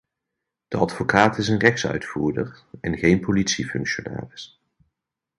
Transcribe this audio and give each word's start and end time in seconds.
De 0.67 0.77
advocaat 0.77 1.37
is 1.37 1.47
een 1.47 1.59
rechtsuitvoerder 1.59 2.63
en 2.81 2.97
geen 2.97 3.19
politiefunctionaris. 3.19 4.61